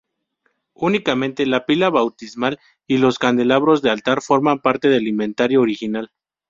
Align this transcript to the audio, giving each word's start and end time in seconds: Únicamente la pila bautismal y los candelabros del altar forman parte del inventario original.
Únicamente 0.79 1.45
la 1.45 1.67
pila 1.67 1.91
bautismal 1.91 2.59
y 2.87 2.97
los 2.97 3.19
candelabros 3.19 3.83
del 3.83 3.91
altar 3.91 4.23
forman 4.23 4.57
parte 4.59 4.89
del 4.89 5.07
inventario 5.07 5.61
original. 5.61 6.09